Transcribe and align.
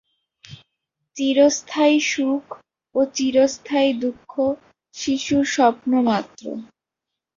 চিরস্থায়ী 1.17 1.97
সুখ 2.11 2.45
ও 2.95 2.99
চিরস্থায়ী 3.15 3.91
দুঃখ 4.01 4.31
শিশুর 4.95 5.45
স্বপ্নমাত্র। 5.47 6.43